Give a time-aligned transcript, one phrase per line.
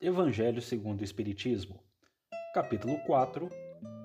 [0.00, 1.80] Evangelho segundo o Espiritismo,
[2.52, 3.48] capítulo 4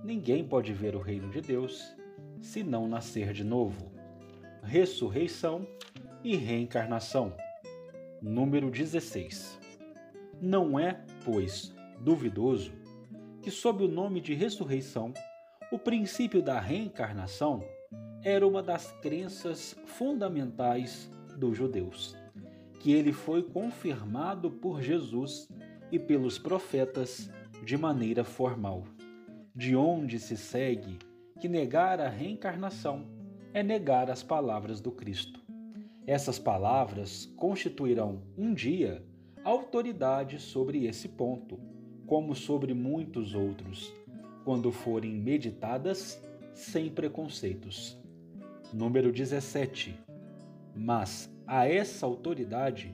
[0.04, 1.94] Ninguém pode ver o reino de Deus
[2.40, 3.92] se não nascer de novo.
[4.64, 5.68] Ressurreição
[6.24, 7.36] e reencarnação.
[8.22, 9.60] Número 16.
[10.40, 12.72] Não é, pois, duvidoso
[13.42, 15.12] que, sob o nome de ressurreição,
[15.72, 17.62] o princípio da reencarnação
[18.24, 22.16] era uma das crenças fundamentais dos judeus,
[22.80, 25.50] que ele foi confirmado por Jesus
[25.92, 27.30] e pelos profetas
[27.64, 28.84] de maneira formal,
[29.56, 30.98] de onde se segue
[31.40, 33.08] que negar a reencarnação
[33.54, 35.40] é negar as palavras do Cristo.
[36.06, 39.04] Essas palavras constituirão um dia
[39.44, 41.60] autoridade sobre esse ponto,
[42.06, 43.94] como sobre muitos outros,
[44.44, 46.22] quando forem meditadas
[46.54, 47.98] sem preconceitos.
[48.74, 49.96] Número 17.
[50.76, 52.94] Mas a essa autoridade,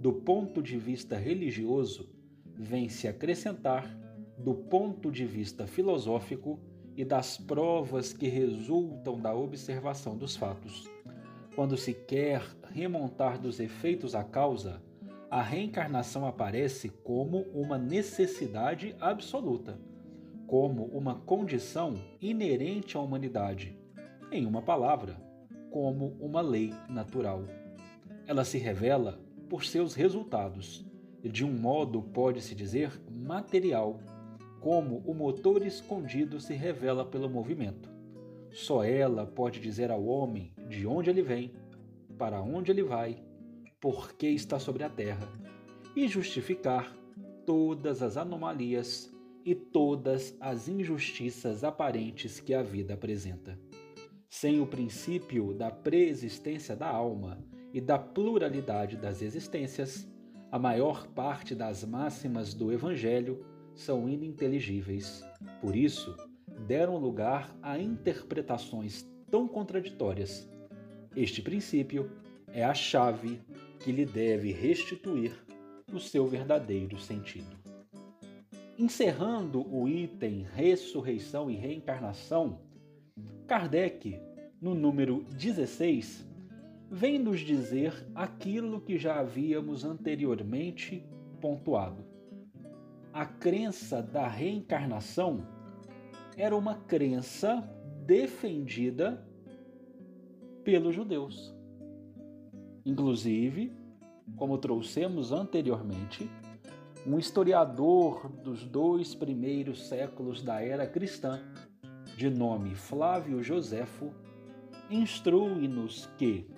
[0.00, 2.15] do ponto de vista religioso,
[2.58, 3.86] vem se acrescentar,
[4.38, 6.60] do ponto de vista filosófico
[6.96, 10.88] e das provas que resultam da observação dos fatos.
[11.54, 14.82] Quando se quer remontar dos efeitos à causa,
[15.30, 19.78] a reencarnação aparece como uma necessidade absoluta,
[20.46, 23.76] como uma condição inerente à humanidade.
[24.30, 25.20] Em uma palavra,
[25.70, 27.44] como uma lei natural.
[28.26, 30.85] Ela se revela por seus resultados,
[31.28, 34.00] de um modo, pode-se dizer, material,
[34.60, 37.88] como o motor escondido se revela pelo movimento.
[38.50, 41.52] Só ela pode dizer ao homem de onde ele vem,
[42.18, 43.22] para onde ele vai,
[43.80, 45.28] por que está sobre a terra,
[45.94, 46.92] e justificar
[47.44, 49.12] todas as anomalias
[49.44, 53.58] e todas as injustiças aparentes que a vida apresenta.
[54.28, 57.38] Sem o princípio da preexistência da alma
[57.72, 60.08] e da pluralidade das existências,
[60.50, 63.44] a maior parte das máximas do Evangelho
[63.74, 65.24] são ininteligíveis.
[65.60, 66.16] Por isso,
[66.66, 70.48] deram lugar a interpretações tão contraditórias.
[71.14, 72.10] Este princípio
[72.48, 73.40] é a chave
[73.80, 75.32] que lhe deve restituir
[75.92, 77.56] o seu verdadeiro sentido.
[78.78, 82.60] Encerrando o item ressurreição e reencarnação,
[83.46, 84.20] Kardec,
[84.60, 86.26] no número 16,
[86.90, 91.04] vem nos dizer aquilo que já havíamos anteriormente
[91.40, 92.04] pontuado.
[93.12, 95.46] A crença da reencarnação
[96.36, 97.68] era uma crença
[98.04, 99.26] defendida
[100.62, 101.54] pelos judeus.
[102.84, 103.72] Inclusive,
[104.36, 106.30] como trouxemos anteriormente,
[107.06, 111.40] um historiador dos dois primeiros séculos da era cristã,
[112.16, 114.12] de nome Flávio Joséfo,
[114.90, 116.48] instrui-nos que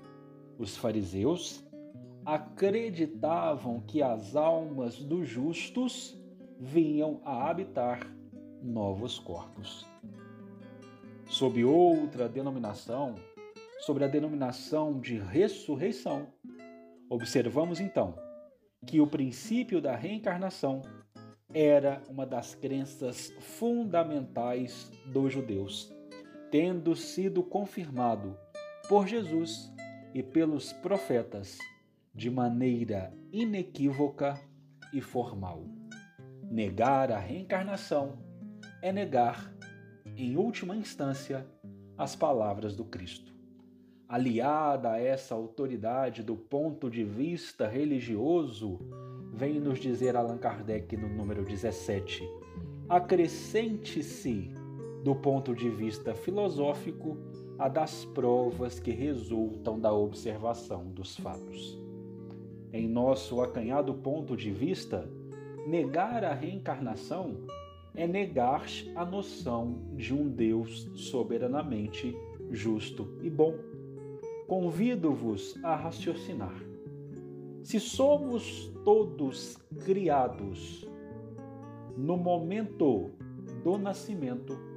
[0.58, 1.64] os fariseus
[2.26, 6.19] acreditavam que as almas dos justos
[6.58, 8.00] vinham a habitar
[8.62, 9.86] novos corpos.
[11.26, 13.14] Sob outra denominação,
[13.80, 16.26] sobre a denominação de ressurreição,
[17.08, 18.14] observamos então
[18.86, 20.82] que o princípio da reencarnação
[21.54, 25.90] era uma das crenças fundamentais dos judeus,
[26.50, 28.36] tendo sido confirmado
[28.88, 29.72] por Jesus
[30.18, 31.58] e pelos profetas
[32.12, 34.36] de maneira inequívoca
[34.92, 35.64] e formal.
[36.50, 38.18] Negar a reencarnação
[38.82, 39.54] é negar,
[40.16, 41.46] em última instância,
[41.96, 43.32] as palavras do Cristo.
[44.08, 48.80] Aliada a essa autoridade do ponto de vista religioso,
[49.32, 52.28] vem nos dizer Allan Kardec no número 17:
[52.88, 54.50] acrescente-se,
[55.04, 57.16] do ponto de vista filosófico,
[57.58, 61.78] a das provas que resultam da observação dos fatos.
[62.72, 65.10] Em nosso acanhado ponto de vista,
[65.66, 67.36] negar a reencarnação
[67.94, 68.64] é negar
[68.94, 72.16] a noção de um Deus soberanamente
[72.50, 73.54] justo e bom.
[74.46, 76.54] Convido-vos a raciocinar.
[77.62, 80.88] Se somos todos criados
[81.96, 83.10] no momento
[83.64, 84.68] do nascimento,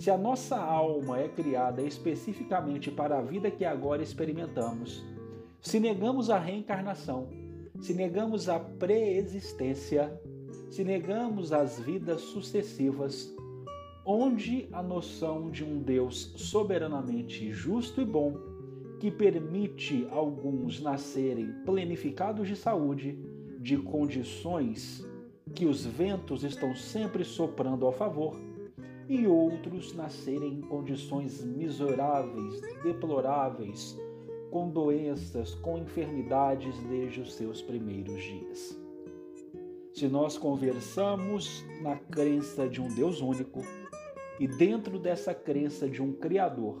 [0.00, 5.04] se a nossa alma é criada especificamente para a vida que agora experimentamos,
[5.60, 7.28] se negamos a reencarnação,
[7.82, 10.18] se negamos a preexistência,
[10.70, 13.30] se negamos as vidas sucessivas,
[14.02, 18.38] onde a noção de um Deus soberanamente justo e bom,
[18.98, 23.18] que permite alguns nascerem plenificados de saúde,
[23.58, 25.04] de condições
[25.54, 28.34] que os ventos estão sempre soprando a favor,
[29.10, 33.98] e outros nascerem em condições miseráveis, deploráveis,
[34.52, 38.80] com doenças, com enfermidades desde os seus primeiros dias.
[39.92, 43.62] se nós conversamos na crença de um Deus único
[44.38, 46.80] e dentro dessa crença de um Criador,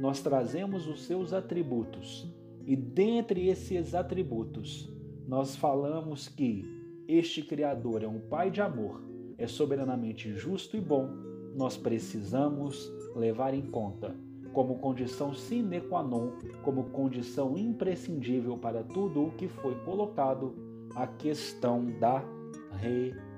[0.00, 2.26] nós trazemos os seus atributos
[2.64, 4.90] e dentre esses atributos,
[5.26, 6.64] nós falamos que
[7.06, 9.02] este Criador é um Pai de amor,
[9.36, 11.27] é soberanamente justo e bom,
[11.58, 14.14] nós precisamos levar em conta
[14.52, 16.30] como condição sine qua non,
[16.62, 20.54] como condição imprescindível para tudo o que foi colocado,
[20.94, 22.24] a questão da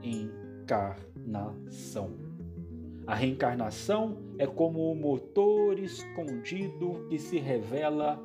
[0.02, 2.10] reencarnação.
[3.06, 8.22] A reencarnação é como o motor escondido que se revela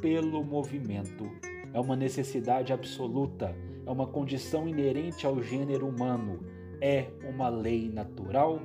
[0.00, 1.28] pelo movimento.
[1.74, 3.52] É uma necessidade absoluta,
[3.84, 6.38] é uma condição inerente ao gênero humano,
[6.80, 8.60] é uma lei natural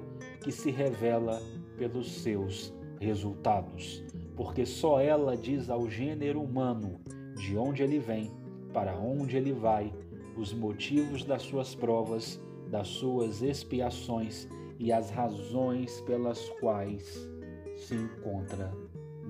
[0.47, 1.41] que se revela
[1.77, 4.01] pelos seus resultados,
[4.33, 7.01] porque só ela diz ao gênero humano
[7.35, 8.31] de onde ele vem,
[8.71, 9.93] para onde ele vai,
[10.37, 12.39] os motivos das suas provas,
[12.71, 14.47] das suas expiações
[14.79, 17.29] e as razões pelas quais
[17.75, 18.71] se encontra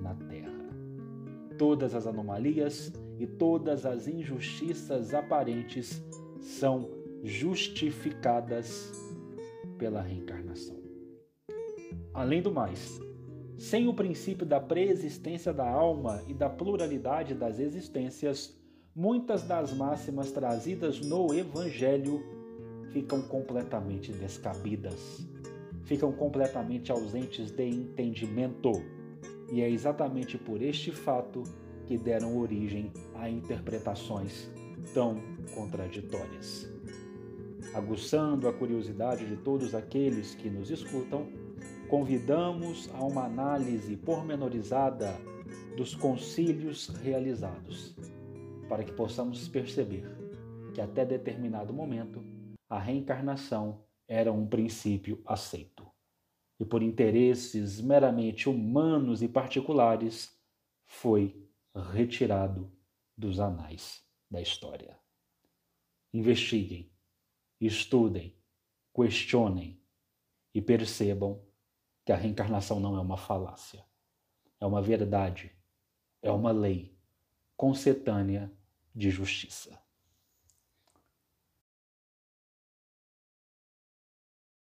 [0.00, 0.68] na terra.
[1.58, 6.00] Todas as anomalias e todas as injustiças aparentes
[6.40, 6.88] são
[7.24, 8.92] justificadas
[9.76, 10.77] pela reencarnação.
[12.18, 13.00] Além do mais,
[13.56, 18.58] sem o princípio da preexistência da alma e da pluralidade das existências,
[18.92, 22.20] muitas das máximas trazidas no Evangelho
[22.92, 25.24] ficam completamente descabidas,
[25.84, 28.72] ficam completamente ausentes de entendimento.
[29.52, 31.44] E é exatamente por este fato
[31.86, 34.50] que deram origem a interpretações
[34.92, 35.22] tão
[35.54, 36.68] contraditórias.
[37.72, 41.37] Aguçando a curiosidade de todos aqueles que nos escutam,
[41.88, 45.18] convidamos a uma análise pormenorizada
[45.74, 47.96] dos concílios realizados
[48.68, 50.04] para que possamos perceber
[50.74, 52.22] que até determinado momento
[52.68, 55.86] a reencarnação era um princípio aceito.
[56.60, 60.36] E por interesses meramente humanos e particulares,
[60.84, 61.48] foi
[61.92, 62.70] retirado
[63.16, 64.98] dos anais da história.
[66.12, 66.90] Investiguem,
[67.60, 68.36] estudem,
[68.94, 69.80] questionem
[70.54, 71.47] e percebam
[72.08, 73.84] que a reencarnação não é uma falácia,
[74.58, 75.52] é uma verdade,
[76.22, 76.98] é uma lei
[77.54, 78.50] concetânea
[78.94, 79.78] de justiça.